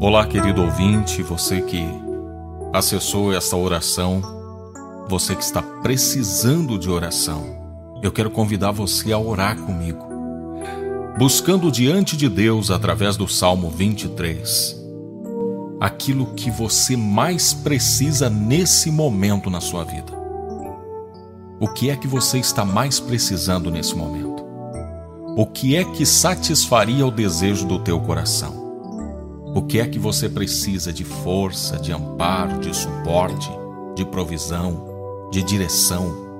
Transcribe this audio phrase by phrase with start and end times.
[0.00, 1.84] Olá, querido ouvinte, você que
[2.72, 4.22] acessou essa oração,
[5.08, 7.44] você que está precisando de oração.
[8.02, 10.08] Eu quero convidar você a orar comigo.
[11.18, 14.80] Buscando diante de Deus através do Salmo 23
[15.80, 20.12] aquilo que você mais precisa nesse momento na sua vida.
[21.58, 24.29] O que é que você está mais precisando nesse momento?
[25.36, 28.60] O que é que satisfaria o desejo do teu coração?
[29.54, 33.50] O que é que você precisa de força, de amparo, de suporte,
[33.94, 36.30] de provisão, de direção?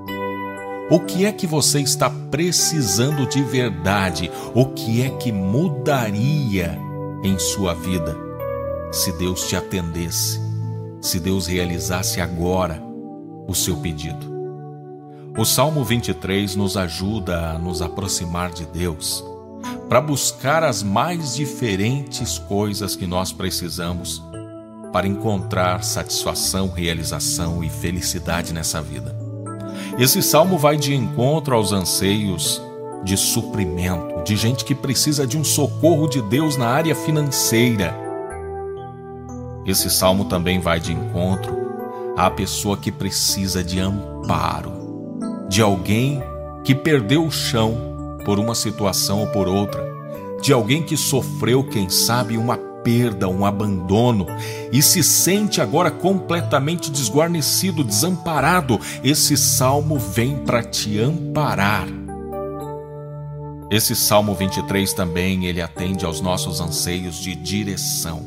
[0.91, 4.31] O que é que você está precisando de verdade?
[4.55, 6.77] O que é que mudaria
[7.23, 8.17] em sua vida
[8.91, 10.41] se Deus te atendesse?
[11.01, 12.83] Se Deus realizasse agora
[13.47, 14.30] o seu pedido?
[15.39, 19.25] O Salmo 23 nos ajuda a nos aproximar de Deus
[19.89, 24.23] para buscar as mais diferentes coisas que nós precisamos
[24.93, 29.17] para encontrar satisfação, realização e felicidade nessa vida.
[29.99, 32.61] Esse salmo vai de encontro aos anseios
[33.05, 37.97] de suprimento, de gente que precisa de um socorro de Deus na área financeira.
[39.65, 41.57] Esse salmo também vai de encontro
[42.17, 44.80] à pessoa que precisa de amparo,
[45.51, 46.23] de alguém
[46.63, 49.85] que perdeu o chão por uma situação ou por outra,
[50.41, 54.27] de alguém que sofreu, quem sabe, uma perda, um abandono
[54.71, 61.89] e se sente agora completamente desguarnecido, desamparado, esse salmo vem para te amparar.
[63.73, 68.21] Esse Salmo 23 também ele atende aos nossos anseios de direção.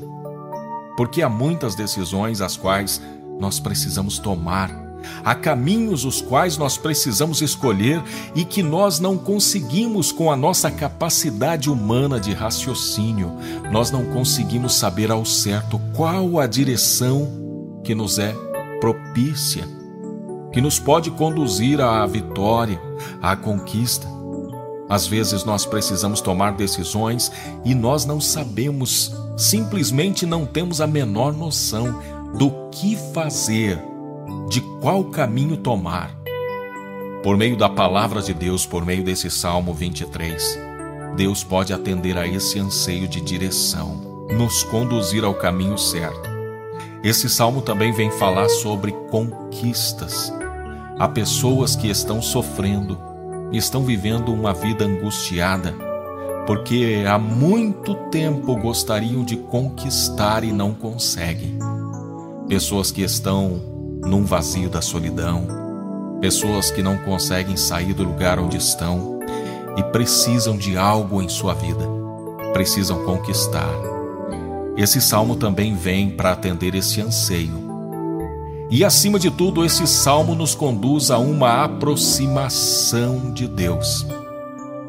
[0.96, 3.02] Porque há muitas decisões as quais
[3.40, 4.83] nós precisamos tomar
[5.24, 8.02] Há caminhos os quais nós precisamos escolher
[8.36, 13.32] e que nós não conseguimos com a nossa capacidade humana de raciocínio.
[13.72, 18.34] Nós não conseguimos saber ao certo qual a direção que nos é
[18.80, 19.68] propícia,
[20.52, 22.80] que nos pode conduzir à vitória,
[23.22, 24.08] à conquista.
[24.90, 27.32] Às vezes nós precisamos tomar decisões
[27.64, 32.00] e nós não sabemos, simplesmente não temos a menor noção
[32.38, 33.93] do que fazer
[34.50, 36.16] de qual caminho tomar.
[37.24, 40.60] Por meio da palavra de Deus, por meio desse Salmo 23,
[41.16, 46.30] Deus pode atender a esse anseio de direção, nos conduzir ao caminho certo.
[47.04, 50.34] Esse salmo também vem falar sobre conquistas.
[50.98, 52.98] Há pessoas que estão sofrendo,
[53.52, 55.74] estão vivendo uma vida angustiada,
[56.48, 61.58] porque há muito tempo gostariam de conquistar e não conseguem.
[62.48, 63.73] Pessoas que estão
[64.06, 65.48] num vazio da solidão,
[66.20, 69.20] pessoas que não conseguem sair do lugar onde estão
[69.78, 71.86] e precisam de algo em sua vida,
[72.54, 73.74] precisam conquistar.
[74.78, 77.64] Esse salmo também vem para atender esse anseio.
[78.70, 84.06] E acima de tudo, esse salmo nos conduz a uma aproximação de Deus.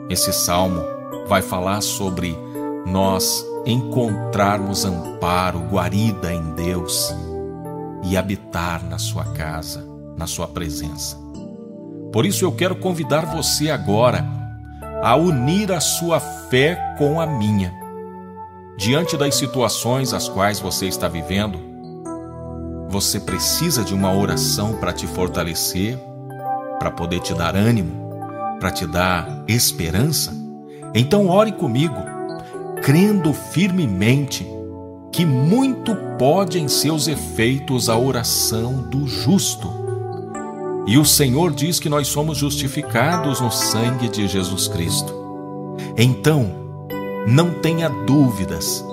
[0.08, 0.82] Esse salmo
[1.26, 2.36] vai falar sobre
[2.86, 7.14] nós encontrarmos amparo, guarida em Deus
[8.04, 9.84] e habitar na sua casa,
[10.16, 11.16] na sua presença.
[12.12, 14.25] Por isso eu quero convidar você agora
[15.03, 17.75] a unir a sua fé com a minha.
[18.78, 21.59] Diante das situações as quais você está vivendo,
[22.88, 25.98] você precisa de uma oração para te fortalecer,
[26.78, 27.93] para poder te dar ânimo,
[28.60, 30.32] para te dar esperança?
[30.94, 31.97] Então ore comigo,
[32.82, 34.47] crendo firmemente
[35.14, 39.70] que muito pode em seus efeitos a oração do justo.
[40.88, 45.14] E o Senhor diz que nós somos justificados no sangue de Jesus Cristo.
[45.97, 46.50] Então,
[47.28, 48.84] não tenha dúvidas.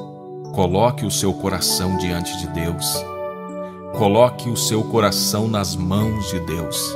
[0.53, 3.03] Coloque o seu coração diante de Deus.
[3.97, 6.95] Coloque o seu coração nas mãos de Deus.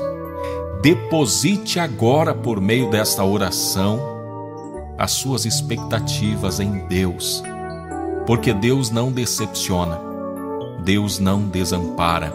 [0.84, 4.00] Deposite agora, por meio desta oração,
[5.00, 7.42] as suas expectativas em Deus
[8.25, 10.00] porque Deus não decepciona,
[10.83, 12.33] Deus não desampara,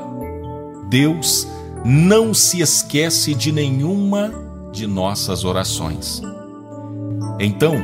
[0.89, 1.47] Deus
[1.85, 4.33] não se esquece de nenhuma
[4.73, 6.23] de nossas orações.
[7.39, 7.77] Então,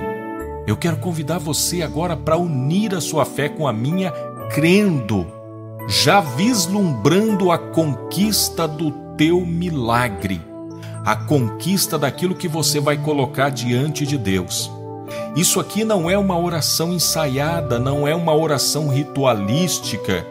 [0.67, 4.12] eu quero convidar você agora para unir a sua fé com a minha,
[4.55, 5.26] crendo,
[5.88, 10.41] já vislumbrando a conquista do teu milagre,
[11.05, 14.70] a conquista daquilo que você vai colocar diante de Deus.
[15.35, 20.26] Isso aqui não é uma oração ensaiada, não é uma oração ritualística,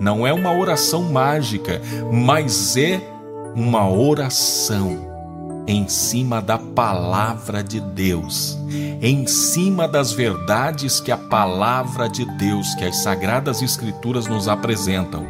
[0.00, 1.80] não é uma oração mágica,
[2.12, 3.00] mas é
[3.54, 5.14] uma oração
[5.66, 8.58] em cima da palavra de Deus,
[9.00, 15.26] em cima das verdades que a palavra de Deus, que as sagradas escrituras nos apresentam.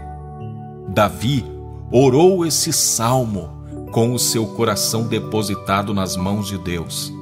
[0.88, 1.44] Davi
[1.90, 3.50] orou esse salmo
[3.92, 7.12] com o seu coração depositado nas mãos de Deus.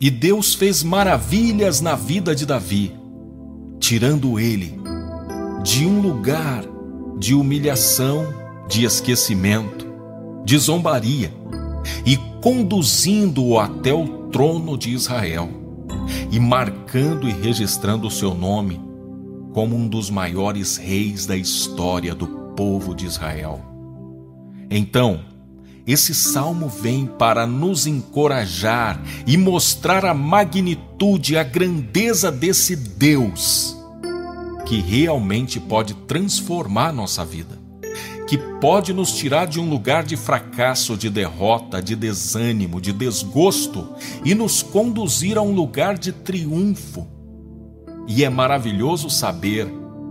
[0.00, 2.92] E Deus fez maravilhas na vida de Davi,
[3.80, 4.78] tirando ele
[5.64, 6.64] de um lugar
[7.18, 8.32] de humilhação,
[8.68, 9.86] de esquecimento,
[10.44, 11.32] de zombaria
[12.06, 15.48] e conduzindo-o até o trono de Israel
[16.30, 18.80] e marcando e registrando o seu nome
[19.52, 23.60] como um dos maiores reis da história do povo de Israel.
[24.70, 25.20] Então,
[25.88, 33.74] esse salmo vem para nos encorajar e mostrar a magnitude, a grandeza desse Deus
[34.66, 37.58] que realmente pode transformar nossa vida
[38.28, 43.88] que pode nos tirar de um lugar de fracasso, de derrota, de desânimo, de desgosto
[44.22, 47.08] e nos conduzir a um lugar de triunfo.
[48.06, 49.66] E é maravilhoso saber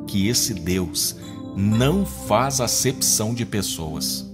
[0.07, 1.15] que esse Deus
[1.56, 4.26] não faz acepção de pessoas.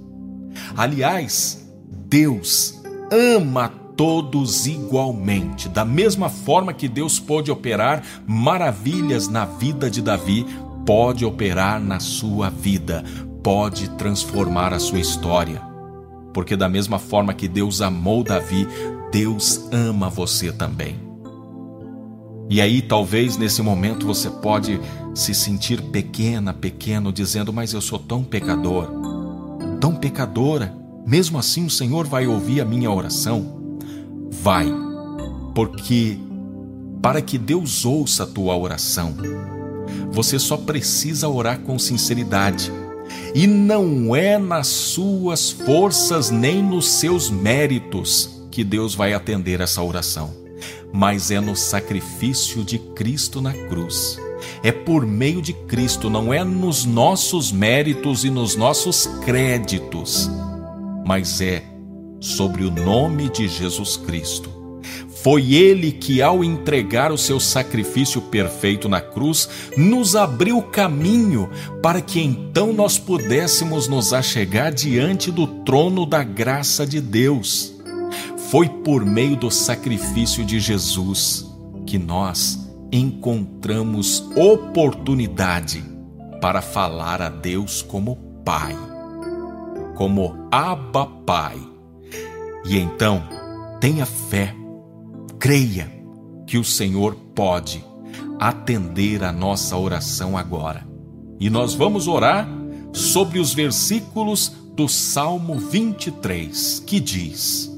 [0.76, 1.68] Aliás,
[2.08, 5.70] Deus ama todos igualmente.
[5.70, 10.46] Da mesma forma que Deus pôde operar maravilhas na vida de Davi,
[10.86, 13.04] pode operar na sua vida
[13.44, 15.62] pode transformar a sua história.
[16.34, 18.68] Porque, da mesma forma que Deus amou Davi,
[19.12, 20.96] Deus ama você também.
[22.50, 24.80] E aí, talvez nesse momento você pode
[25.14, 28.90] se sentir pequena, pequeno, dizendo: Mas eu sou tão pecador,
[29.84, 30.74] tão pecadora.
[31.06, 33.78] Mesmo assim, o Senhor vai ouvir a minha oração?
[34.32, 34.66] Vai,
[35.54, 36.18] porque
[37.02, 39.14] para que Deus ouça a tua oração,
[40.10, 42.72] você só precisa orar com sinceridade
[43.36, 49.84] e não é nas suas forças nem nos seus méritos que Deus vai atender essa
[49.84, 50.34] oração,
[50.94, 54.18] mas é no sacrifício de Cristo na cruz.
[54.62, 60.30] É por meio de Cristo, não é nos nossos méritos e nos nossos créditos,
[61.06, 61.64] mas é
[62.20, 64.64] sobre o nome de Jesus Cristo
[65.24, 69.48] foi ele que, ao entregar o seu sacrifício perfeito na cruz,
[69.78, 71.50] nos abriu caminho
[71.82, 77.74] para que então nós pudéssemos nos achegar diante do trono da graça de Deus.
[78.50, 81.50] Foi por meio do sacrifício de Jesus
[81.86, 82.63] que nós
[82.94, 85.84] encontramos oportunidade
[86.40, 88.78] para falar a Deus como Pai,
[89.96, 91.58] como Abba Pai.
[92.64, 93.24] E então,
[93.82, 94.56] tenha fé
[95.40, 95.92] creia
[96.46, 97.84] que o Senhor pode
[98.40, 100.88] atender a nossa oração agora.
[101.40, 102.48] E nós vamos orar
[102.94, 107.76] sobre os versículos do Salmo 23, que diz: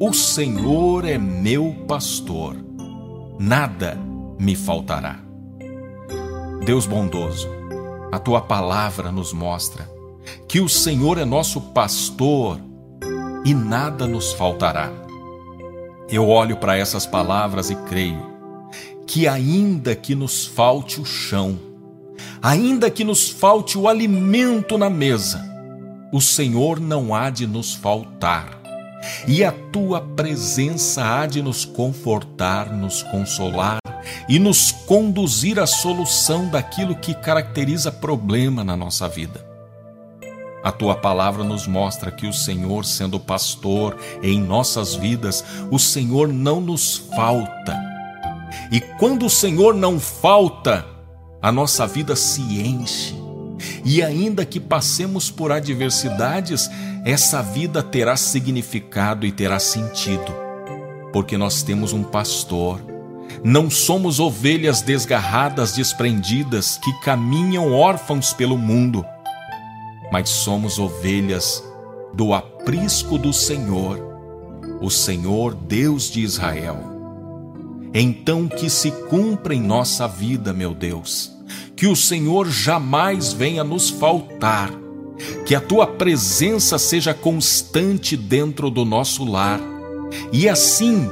[0.00, 2.56] O Senhor é meu pastor,
[3.38, 4.09] nada
[4.40, 5.18] me faltará.
[6.64, 7.46] Deus bondoso,
[8.10, 9.86] a tua palavra nos mostra
[10.48, 12.58] que o Senhor é nosso pastor
[13.44, 14.90] e nada nos faltará.
[16.08, 18.30] Eu olho para essas palavras e creio
[19.06, 21.58] que, ainda que nos falte o chão,
[22.40, 25.44] ainda que nos falte o alimento na mesa,
[26.10, 28.58] o Senhor não há de nos faltar,
[29.28, 33.80] e a tua presença há de nos confortar, nos consolar
[34.28, 39.48] e nos conduzir à solução daquilo que caracteriza problema na nossa vida.
[40.62, 46.28] A tua palavra nos mostra que o Senhor, sendo pastor em nossas vidas, o Senhor
[46.28, 47.78] não nos falta.
[48.70, 50.84] E quando o Senhor não falta,
[51.40, 53.14] a nossa vida se enche.
[53.84, 56.70] E ainda que passemos por adversidades,
[57.04, 60.34] essa vida terá significado e terá sentido,
[61.12, 62.89] porque nós temos um pastor.
[63.44, 69.04] Não somos ovelhas desgarradas, desprendidas, que caminham órfãos pelo mundo
[70.10, 71.62] mas somos ovelhas
[72.12, 73.98] do aprisco do Senhor,
[74.80, 76.78] o Senhor Deus de Israel.
[77.94, 81.30] Então que se cumpra em nossa vida, meu Deus,
[81.76, 84.70] que o Senhor jamais venha nos faltar,
[85.46, 89.60] que a tua presença seja constante dentro do nosso lar,
[90.32, 91.08] e assim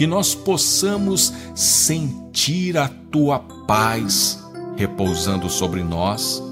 [0.00, 4.42] que nós possamos sentir a tua paz
[4.74, 6.42] repousando sobre nós,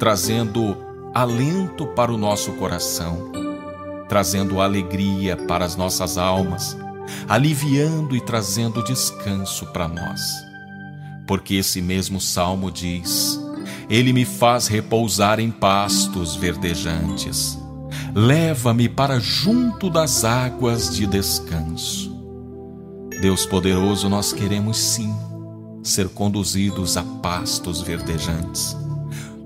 [0.00, 0.76] trazendo
[1.14, 3.30] alento para o nosso coração,
[4.08, 6.76] trazendo alegria para as nossas almas,
[7.28, 10.20] aliviando e trazendo descanso para nós.
[11.24, 13.40] Porque esse mesmo salmo diz:
[13.88, 17.56] Ele me faz repousar em pastos verdejantes,
[18.12, 22.17] leva-me para junto das águas de descanso.
[23.20, 25.12] Deus poderoso, nós queremos sim
[25.82, 28.76] ser conduzidos a pastos verdejantes,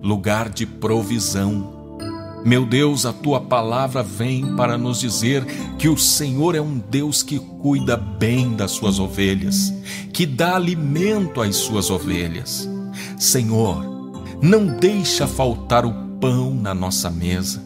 [0.03, 1.99] lugar de provisão.
[2.45, 5.45] Meu Deus, a tua palavra vem para nos dizer
[5.79, 9.73] que o Senhor é um Deus que cuida bem das suas ovelhas,
[10.13, 12.69] que dá alimento às suas ovelhas.
[13.17, 13.87] Senhor,
[14.43, 17.63] não deixa faltar o pão na nossa mesa,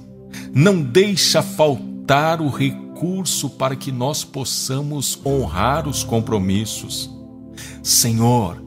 [0.54, 2.48] não deixa faltar o
[2.96, 7.10] recurso para que nós possamos honrar os compromissos.
[7.82, 8.62] Senhor,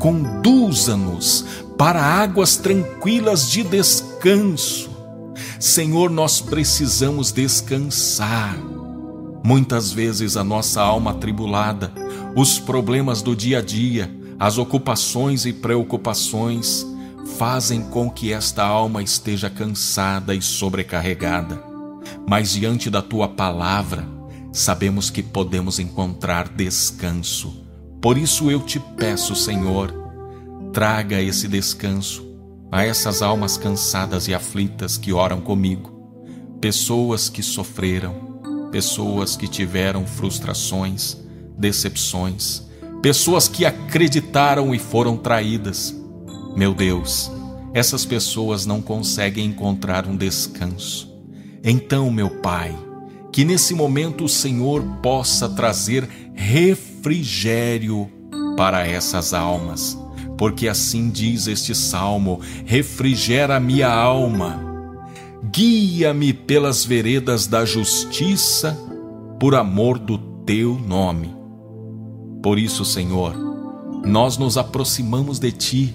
[0.00, 1.44] conduza-nos
[1.76, 4.90] para águas tranquilas de descanso.
[5.58, 8.56] Senhor, nós precisamos descansar.
[9.44, 11.92] Muitas vezes a nossa alma atribulada,
[12.34, 16.86] os problemas do dia a dia, as ocupações e preocupações
[17.36, 21.69] fazem com que esta alma esteja cansada e sobrecarregada.
[22.30, 24.06] Mas diante da tua palavra,
[24.52, 27.66] sabemos que podemos encontrar descanso.
[28.00, 29.92] Por isso eu te peço, Senhor,
[30.72, 32.24] traga esse descanso
[32.70, 35.90] a essas almas cansadas e aflitas que oram comigo,
[36.60, 38.38] pessoas que sofreram,
[38.70, 41.16] pessoas que tiveram frustrações,
[41.58, 42.62] decepções,
[43.02, 45.92] pessoas que acreditaram e foram traídas.
[46.56, 47.28] Meu Deus,
[47.74, 51.09] essas pessoas não conseguem encontrar um descanso.
[51.62, 52.74] Então, meu Pai,
[53.32, 58.10] que nesse momento o Senhor possa trazer refrigério
[58.56, 59.98] para essas almas,
[60.36, 64.58] porque assim diz este salmo: refrigera minha alma,
[65.52, 68.76] guia-me pelas veredas da justiça,
[69.38, 71.34] por amor do teu nome.
[72.42, 73.34] Por isso, Senhor,
[74.04, 75.94] nós nos aproximamos de Ti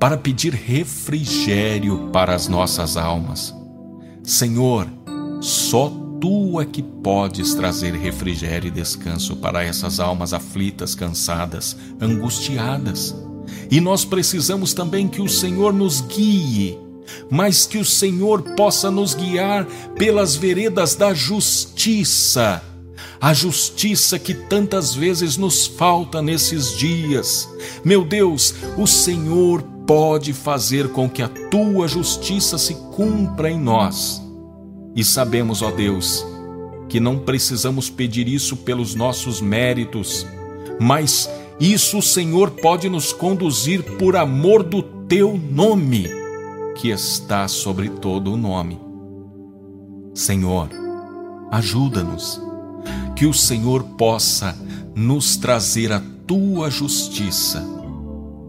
[0.00, 3.54] para pedir refrigério para as nossas almas.
[4.22, 4.88] Senhor,
[5.40, 13.14] só Tu é que podes trazer refrigério e descanso para essas almas aflitas, cansadas, angustiadas.
[13.70, 16.78] E nós precisamos também que o Senhor nos guie,
[17.30, 19.66] mas que o Senhor possa nos guiar
[19.96, 22.62] pelas veredas da justiça
[23.20, 27.48] a justiça que tantas vezes nos falta nesses dias.
[27.82, 34.25] Meu Deus, o Senhor pode fazer com que a tua justiça se cumpra em nós.
[34.96, 36.24] E sabemos, ó Deus,
[36.88, 40.26] que não precisamos pedir isso pelos nossos méritos,
[40.80, 41.28] mas
[41.60, 46.08] isso o Senhor pode nos conduzir por amor do teu nome,
[46.76, 48.80] que está sobre todo o nome.
[50.14, 50.70] Senhor,
[51.50, 52.40] ajuda-nos
[53.14, 54.56] que o Senhor possa
[54.94, 57.62] nos trazer a tua justiça,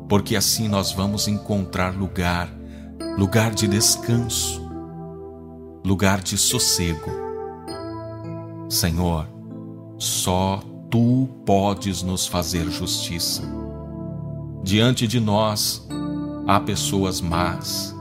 [0.08, 2.50] porque assim nós vamos encontrar lugar,
[3.18, 4.67] lugar de descanso,
[5.84, 7.12] lugar de sossego.
[8.70, 9.28] Senhor,
[9.98, 13.44] só tu podes nos fazer justiça.
[14.64, 15.88] Diante de nós
[16.48, 17.96] há pessoas más,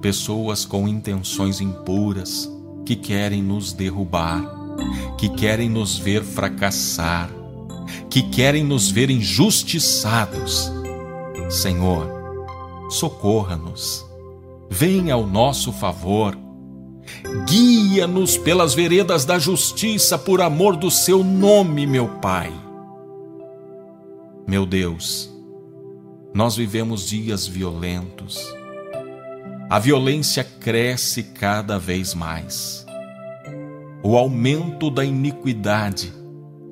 [0.00, 2.50] pessoas com intenções impuras
[2.84, 4.60] que querem nos derrubar
[5.16, 7.30] que querem nos ver fracassar,
[8.08, 10.70] que querem nos ver injustiçados.
[11.48, 12.08] Senhor,
[12.88, 14.06] socorra-nos,
[14.68, 16.36] venha ao nosso favor,
[17.46, 22.52] guia-nos pelas veredas da justiça por amor do seu nome, meu Pai.
[24.46, 25.30] Meu Deus,
[26.34, 28.54] nós vivemos dias violentos.
[29.68, 32.84] A violência cresce cada vez mais.
[34.02, 36.12] O aumento da iniquidade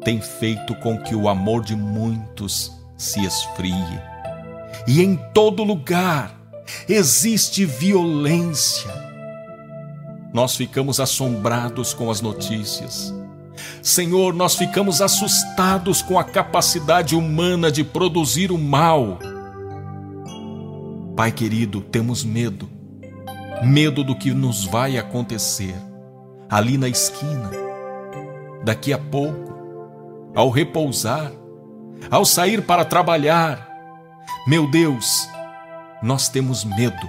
[0.04, 4.00] tem feito com que o amor de muitos se esfrie.
[4.86, 6.34] E em todo lugar
[6.88, 9.07] existe violência.
[10.38, 13.12] Nós ficamos assombrados com as notícias.
[13.82, 19.18] Senhor, nós ficamos assustados com a capacidade humana de produzir o mal.
[21.16, 22.70] Pai querido, temos medo,
[23.64, 25.74] medo do que nos vai acontecer
[26.48, 27.50] ali na esquina.
[28.64, 29.52] Daqui a pouco,
[30.36, 31.32] ao repousar,
[32.08, 33.68] ao sair para trabalhar,
[34.46, 35.28] meu Deus,
[36.00, 37.08] nós temos medo.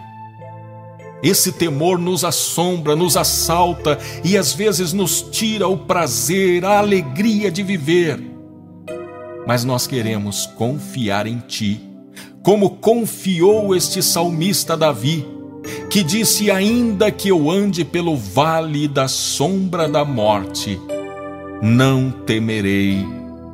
[1.22, 7.52] Esse temor nos assombra, nos assalta e às vezes nos tira o prazer, a alegria
[7.52, 8.20] de viver.
[9.46, 11.82] Mas nós queremos confiar em Ti,
[12.42, 15.26] como confiou este salmista Davi
[15.90, 20.80] que disse: Ainda que eu ande pelo vale da sombra da morte,
[21.62, 23.06] não temerei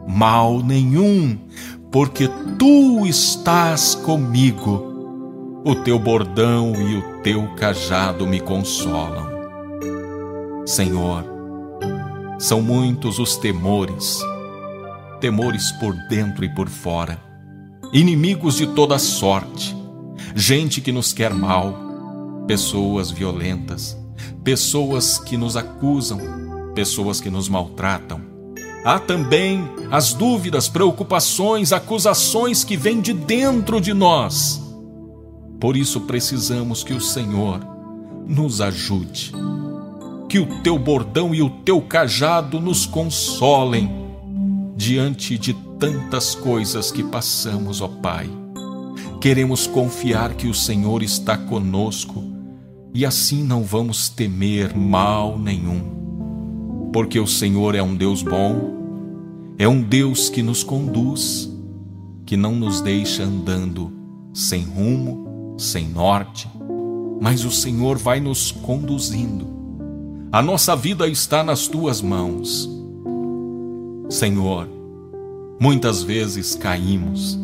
[0.07, 1.37] mal nenhum,
[1.91, 2.29] porque
[2.59, 4.94] tu estás comigo.
[5.67, 9.27] O teu bordão e o teu cajado me consolam.
[10.63, 11.25] Senhor,
[12.37, 14.21] são muitos os temores,
[15.19, 17.19] temores por dentro e por fora,
[17.91, 19.75] inimigos de toda sorte,
[20.35, 21.73] gente que nos quer mal,
[22.45, 23.97] pessoas violentas,
[24.43, 26.19] pessoas que nos acusam,
[26.75, 28.21] pessoas que nos maltratam.
[28.85, 34.63] Há também as dúvidas, preocupações, acusações que vêm de dentro de nós.
[35.59, 37.59] Por isso precisamos que o Senhor
[38.27, 39.31] nos ajude
[40.35, 43.89] que o teu bordão e o teu cajado nos consolem
[44.75, 48.29] diante de tantas coisas que passamos, ó Pai.
[49.21, 52.23] Queremos confiar que o Senhor está conosco
[52.93, 59.67] e assim não vamos temer mal nenhum, porque o Senhor é um Deus bom, é
[59.67, 61.49] um Deus que nos conduz,
[62.25, 63.91] que não nos deixa andando
[64.33, 66.49] sem rumo, sem norte,
[67.21, 69.55] mas o Senhor vai nos conduzindo
[70.35, 72.69] a nossa vida está nas tuas mãos.
[74.09, 74.67] Senhor,
[75.57, 77.39] muitas vezes caímos,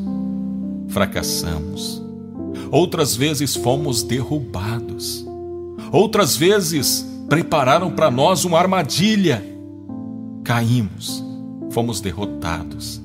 [0.90, 2.04] fracassamos,
[2.70, 5.26] outras vezes fomos derrubados,
[5.90, 9.42] outras vezes prepararam para nós uma armadilha.
[10.44, 11.24] Caímos,
[11.70, 13.02] fomos derrotados.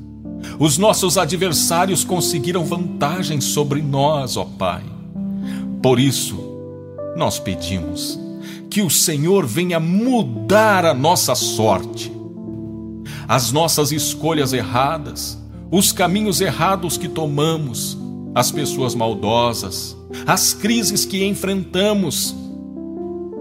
[0.58, 4.95] Os nossos adversários conseguiram vantagem sobre nós, ó Pai.
[5.82, 6.36] Por isso,
[7.16, 8.18] nós pedimos
[8.70, 12.12] que o Senhor venha mudar a nossa sorte.
[13.28, 15.38] As nossas escolhas erradas,
[15.70, 17.98] os caminhos errados que tomamos,
[18.34, 22.34] as pessoas maldosas, as crises que enfrentamos,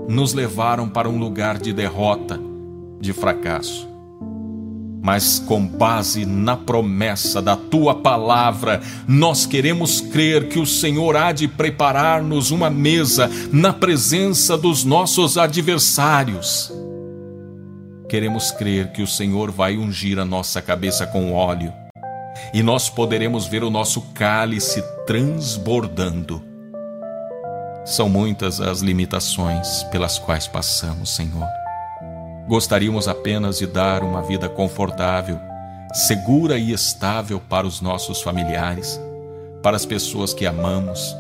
[0.08, 2.40] nos levaram para um lugar de derrota,
[3.00, 3.95] de fracasso
[5.06, 11.32] mas com base na promessa da tua palavra, nós queremos crer que o Senhor há
[11.32, 16.74] de preparar-nos uma mesa na presença dos nossos adversários.
[18.10, 21.72] Queremos crer que o Senhor vai ungir a nossa cabeça com óleo
[22.52, 26.42] e nós poderemos ver o nosso cálice transbordando.
[27.86, 31.65] São muitas as limitações pelas quais passamos, Senhor
[32.48, 35.40] Gostaríamos apenas de dar uma vida confortável,
[35.94, 39.02] segura e estável para os nossos familiares,
[39.64, 41.16] para as pessoas que amamos.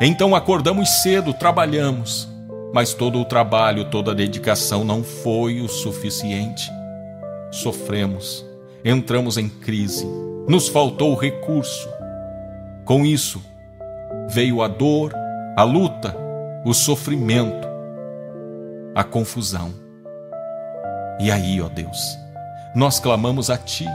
[0.00, 2.28] Então acordamos cedo, trabalhamos,
[2.72, 6.70] mas todo o trabalho, toda a dedicação não foi o suficiente.
[7.50, 8.46] Sofremos,
[8.84, 10.06] entramos em crise,
[10.46, 11.88] nos faltou recurso.
[12.84, 13.42] Com isso,
[14.28, 15.12] veio a dor,
[15.56, 16.16] a luta,
[16.64, 17.66] o sofrimento,
[18.94, 19.87] a confusão.
[21.20, 21.98] E aí, ó Deus,
[22.74, 23.86] nós clamamos a Ti.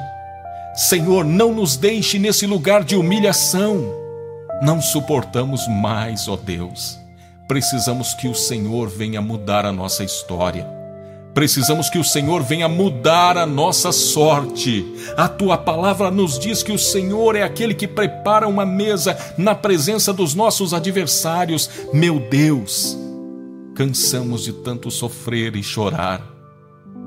[0.76, 3.82] Senhor, não nos deixe nesse lugar de humilhação.
[4.62, 7.00] Não suportamos mais, ó Deus.
[7.48, 10.68] Precisamos que o Senhor venha mudar a nossa história.
[11.34, 14.86] Precisamos que o Senhor venha mudar a nossa sorte.
[15.16, 19.56] A tua palavra nos diz que o Senhor é aquele que prepara uma mesa na
[19.56, 21.70] presença dos nossos adversários.
[21.94, 22.98] Meu Deus,
[23.76, 26.33] cansamos de tanto sofrer e chorar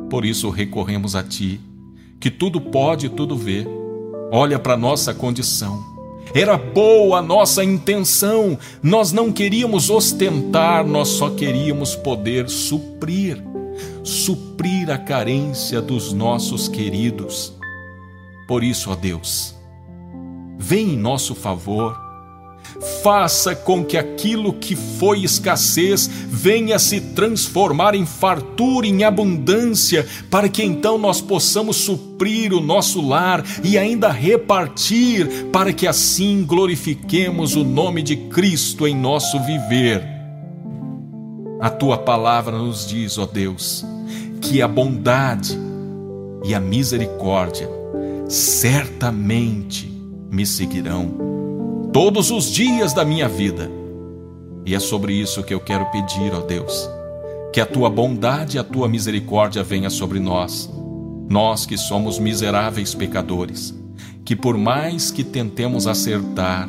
[0.09, 1.61] por isso recorremos a Ti,
[2.19, 3.67] que tudo pode e tudo vê.
[4.31, 5.83] Olha para nossa condição.
[6.35, 13.43] Era boa a nossa intenção, nós não queríamos ostentar, nós só queríamos poder suprir
[14.03, 17.53] suprir a carência dos nossos queridos.
[18.47, 19.55] Por isso, ó Deus,
[20.57, 21.99] vem em nosso favor
[23.03, 30.49] faça com que aquilo que foi escassez venha se transformar em fartura, em abundância, para
[30.49, 37.57] que então nós possamos suprir o nosso lar e ainda repartir, para que assim glorifiquemos
[37.57, 40.03] o nome de Cristo em nosso viver.
[41.61, 43.85] A tua palavra nos diz, ó Deus,
[44.41, 45.59] que a bondade
[46.45, 47.69] e a misericórdia
[48.29, 49.91] certamente
[50.31, 51.26] me seguirão
[51.97, 53.71] todos os dias da minha vida.
[54.67, 56.87] E é sobre isso que eu quero pedir, ó Deus,
[57.55, 60.71] que a tua bondade e a tua misericórdia venha sobre nós,
[61.27, 63.75] nós que somos miseráveis pecadores,
[64.27, 66.69] que por mais que tentemos acertar,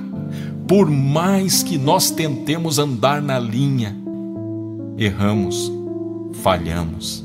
[0.66, 3.98] por mais que nós tentemos andar na linha,
[4.98, 5.70] erramos,
[6.36, 7.22] falhamos,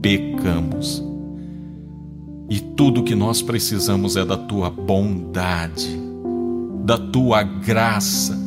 [0.00, 1.02] pecamos.
[2.48, 6.11] E tudo que nós precisamos é da tua bondade
[6.84, 8.38] da tua graça,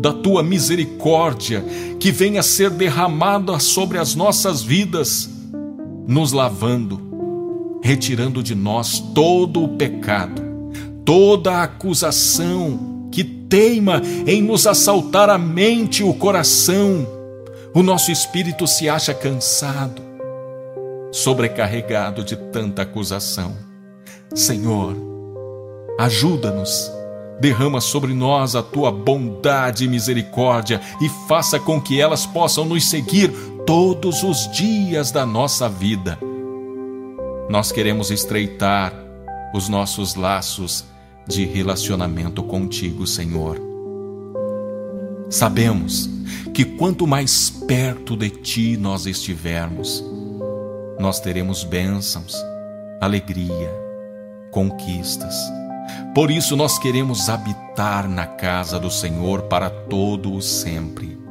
[0.00, 1.64] da tua misericórdia
[1.98, 5.30] que venha a ser derramada sobre as nossas vidas,
[6.06, 10.42] nos lavando, retirando de nós todo o pecado,
[11.04, 17.06] toda a acusação que teima em nos assaltar a mente e o coração.
[17.74, 20.02] O nosso espírito se acha cansado,
[21.10, 23.56] sobrecarregado de tanta acusação.
[24.34, 24.96] Senhor,
[25.98, 26.90] ajuda-nos,
[27.40, 32.84] derrama sobre nós a tua bondade e misericórdia e faça com que elas possam nos
[32.88, 33.30] seguir
[33.66, 36.18] todos os dias da nossa vida.
[37.48, 38.92] Nós queremos estreitar
[39.54, 40.84] os nossos laços
[41.26, 43.60] de relacionamento contigo, Senhor.
[45.30, 46.08] Sabemos
[46.52, 50.04] que quanto mais perto de ti nós estivermos,
[50.98, 52.34] nós teremos bênçãos,
[53.00, 53.70] alegria,
[54.50, 55.34] conquistas.
[56.14, 61.24] Por isso nós queremos habitar na casa do Senhor para todo o sempre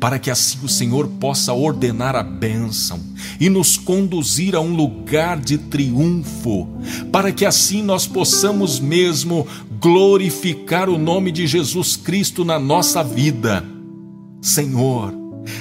[0.00, 3.00] para que assim o Senhor possa ordenar a bênção
[3.40, 6.68] e nos conduzir a um lugar de triunfo,
[7.10, 9.46] para que assim nós possamos mesmo
[9.80, 13.64] glorificar o nome de Jesus Cristo na nossa vida.
[14.40, 15.12] Senhor,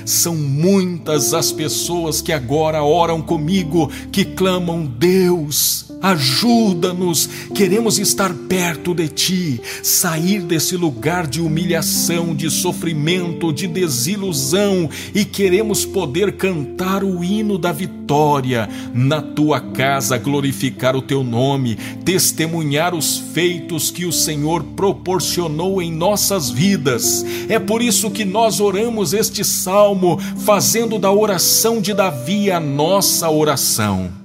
[0.06, 8.94] são muitas as pessoas que agora oram comigo, que clamam: Deus, ajuda-nos, queremos estar perto
[8.94, 17.04] de Ti, sair desse lugar de humilhação, de sofrimento, de desilusão e queremos poder cantar
[17.04, 24.06] o hino da vitória na Tua casa, glorificar o Teu nome, testemunhar os feitos que
[24.06, 27.26] o Senhor proporcionou em nossas vidas.
[27.50, 33.28] É por isso que nós oramos este salmo, fazendo da oração de Davi a nossa
[33.28, 34.25] oração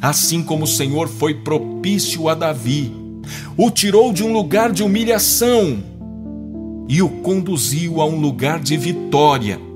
[0.00, 2.92] assim como o Senhor foi propício a Davi,
[3.56, 5.78] o tirou de um lugar de humilhação
[6.88, 9.67] e o conduziu a um lugar de vitória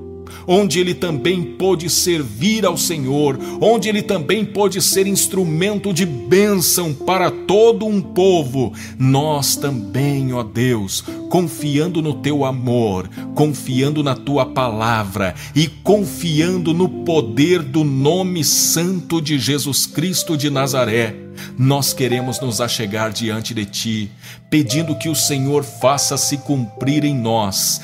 [0.47, 6.93] onde ele também pôde servir ao Senhor, onde ele também pôde ser instrumento de bênção
[6.93, 8.73] para todo um povo.
[8.97, 16.87] Nós também, ó Deus, confiando no teu amor, confiando na tua palavra e confiando no
[16.87, 21.15] poder do nome santo de Jesus Cristo de Nazaré,
[21.57, 24.11] nós queremos nos achegar diante de ti,
[24.49, 27.81] pedindo que o Senhor faça se cumprir em nós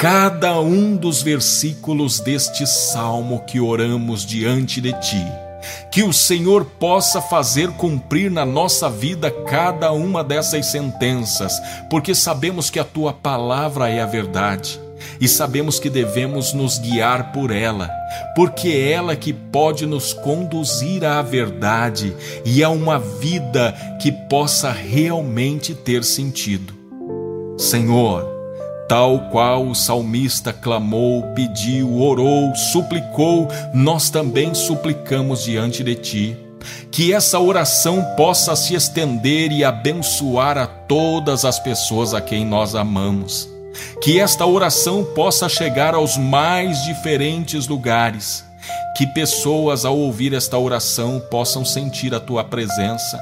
[0.00, 5.22] cada um dos versículos deste salmo que oramos diante de ti.
[5.92, 11.52] Que o Senhor possa fazer cumprir na nossa vida cada uma dessas sentenças,
[11.90, 14.80] porque sabemos que a tua palavra é a verdade
[15.20, 17.90] e sabemos que devemos nos guiar por ela,
[18.34, 24.70] porque é ela que pode nos conduzir à verdade e a uma vida que possa
[24.72, 26.72] realmente ter sentido.
[27.58, 28.39] Senhor,
[28.90, 36.36] Tal qual o salmista clamou, pediu, orou, suplicou, nós também suplicamos diante de ti.
[36.90, 42.74] Que essa oração possa se estender e abençoar a todas as pessoas a quem nós
[42.74, 43.48] amamos.
[44.02, 48.44] Que esta oração possa chegar aos mais diferentes lugares.
[48.96, 53.20] Que pessoas, ao ouvir esta oração, possam sentir a tua presença.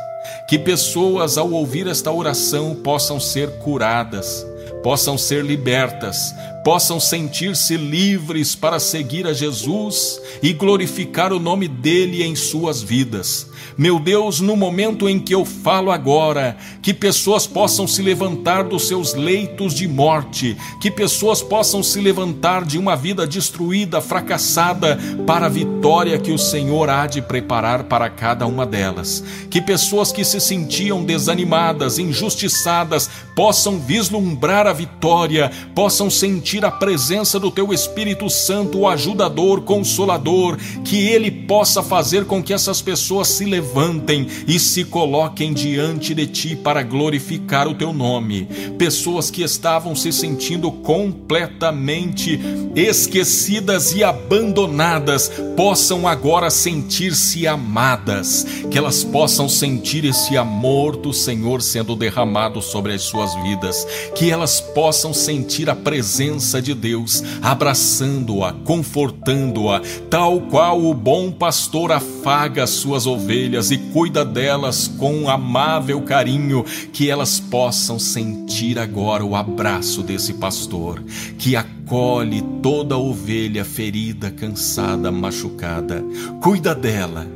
[0.49, 4.47] Que pessoas, ao ouvir esta oração, possam ser curadas
[4.83, 12.23] possam ser libertas, possam sentir-se livres para seguir a Jesus e glorificar o nome dele
[12.23, 13.49] em suas vidas.
[13.77, 18.89] Meu Deus, no momento em que eu falo agora, que pessoas possam se levantar dos
[18.89, 25.47] seus leitos de morte, que pessoas possam se levantar de uma vida destruída, fracassada, para
[25.47, 29.23] a vitória que o Senhor há de preparar para cada uma delas.
[29.49, 37.39] Que pessoas que se sentiam desanimadas, injustiçadas, possam vislumbrar a vitória, possam sentir a presença
[37.39, 43.29] do Teu Espírito Santo, o ajudador, consolador, que ele possa fazer com que essas pessoas
[43.29, 48.49] se levantem e se coloquem diante de ti para glorificar o teu nome.
[48.79, 52.41] Pessoas que estavam se sentindo completamente
[52.75, 61.61] esquecidas e abandonadas possam agora sentir-se amadas, que elas possam sentir esse amor do Senhor
[61.61, 68.53] sendo derramado sobre as suas vidas, que elas possam sentir a presença de Deus abraçando-a,
[68.53, 75.15] confortando-a, tal qual o bom pastor afaga as suas ovelhas ovelhas e cuida delas com
[75.15, 81.03] um amável carinho, que elas possam sentir agora o abraço desse pastor,
[81.37, 86.03] que acolhe toda ovelha ferida, cansada, machucada,
[86.43, 87.27] cuida dela,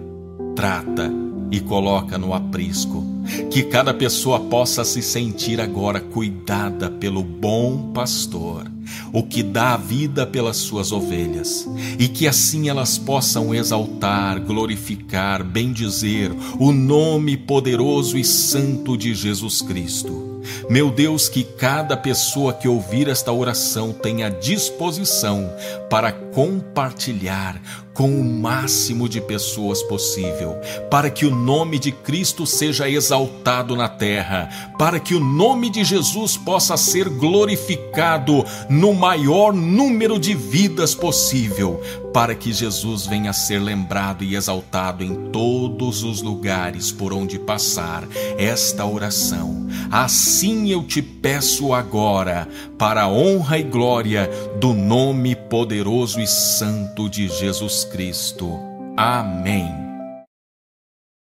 [0.56, 1.12] trata
[1.50, 3.04] e coloca no aprisco.
[3.50, 8.71] Que cada pessoa possa se sentir agora cuidada pelo bom pastor
[9.12, 11.68] o que dá a vida pelas suas ovelhas,
[11.98, 19.62] e que assim elas possam exaltar, glorificar, bendizer o nome poderoso e santo de Jesus
[19.62, 20.31] Cristo.
[20.68, 25.50] Meu Deus, que cada pessoa que ouvir esta oração tenha disposição
[25.88, 27.60] para compartilhar
[27.94, 30.56] com o máximo de pessoas possível,
[30.90, 35.84] para que o nome de Cristo seja exaltado na terra, para que o nome de
[35.84, 43.34] Jesus possa ser glorificado no maior número de vidas possível, para que Jesus venha a
[43.34, 48.04] ser lembrado e exaltado em todos os lugares por onde passar
[48.38, 49.66] esta oração.
[49.90, 52.48] Assim eu te peço agora,
[52.78, 58.58] para a honra e glória do nome poderoso e santo de Jesus Cristo.
[58.96, 59.81] Amém.